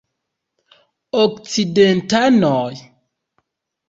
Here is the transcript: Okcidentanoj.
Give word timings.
Okcidentanoj. 1.23 2.73